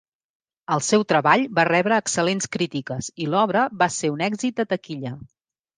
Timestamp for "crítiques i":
2.57-3.31